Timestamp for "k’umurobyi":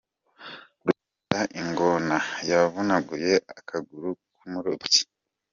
4.35-5.01